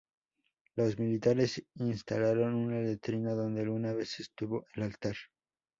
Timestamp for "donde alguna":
3.35-3.93